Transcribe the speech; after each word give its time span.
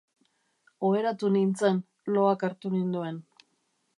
Oheratu 0.87 1.29
nintzen, 1.35 1.77
loak 2.15 2.47
hartu 2.49 2.75
ninduen. 2.79 3.23